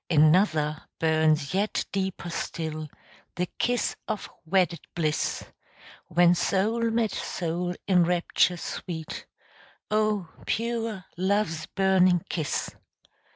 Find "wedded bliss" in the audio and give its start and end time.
4.45-5.43